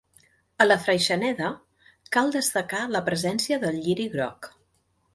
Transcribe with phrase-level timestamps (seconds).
[0.63, 1.51] A la freixeneda
[2.17, 4.55] cal destacar la presència de lliri groc.